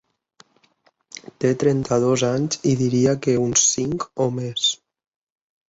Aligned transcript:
Te 1.43 1.51
trenta-dos 1.65 2.23
anys 2.31 2.59
i 2.71 2.73
diria 2.81 3.15
que 3.27 3.37
uns 3.45 3.69
cinc 3.77 4.09
o 4.29 4.31
més. 4.41 4.69